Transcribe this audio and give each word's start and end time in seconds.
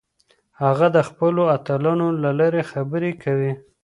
هغه 0.63 0.87
د 0.95 0.97
خپلو 1.09 1.41
اتلانو 1.55 2.07
له 2.23 2.29
لارې 2.39 2.63
خبرې 2.71 3.11
کوي. 3.23 3.53